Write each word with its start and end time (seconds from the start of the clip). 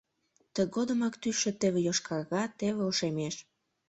Тыгодымак 0.55 1.13
тӱсшӧ 1.21 1.51
теве 1.59 1.79
йошкарга, 1.87 2.43
теве 2.59 2.81
ошемеш. 2.89 3.35